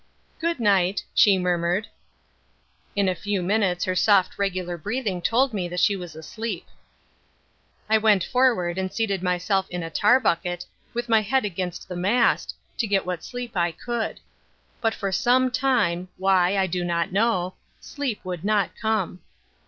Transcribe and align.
"Good 0.39 0.59
night," 0.59 1.03
she 1.13 1.37
murmured. 1.37 1.87
In 2.95 3.07
a 3.07 3.13
few 3.13 3.43
minutes 3.43 3.83
her 3.83 3.95
soft 3.95 4.39
regular 4.39 4.75
breathing 4.75 5.21
told 5.21 5.53
me 5.53 5.67
that 5.67 5.79
she 5.79 5.95
was 5.95 6.15
asleep. 6.15 6.65
I 7.87 7.99
went 7.99 8.23
forward 8.23 8.79
and 8.79 8.91
seated 8.91 9.21
myself 9.21 9.69
in 9.69 9.83
a 9.83 9.91
tar 9.91 10.19
bucket, 10.19 10.65
with 10.95 11.07
my 11.07 11.21
head 11.21 11.45
against 11.45 11.87
the 11.87 11.95
mast, 11.95 12.55
to 12.79 12.87
get 12.87 13.05
what 13.05 13.23
sleep 13.23 13.55
I 13.55 13.71
could. 13.73 14.19
But 14.81 14.95
for 14.95 15.11
some 15.11 15.51
time 15.51 16.07
why, 16.17 16.57
I 16.57 16.65
do 16.65 16.83
not 16.83 17.11
know 17.11 17.53
sleep 17.79 18.21
would 18.23 18.43
not 18.43 18.71
come. 18.81 19.19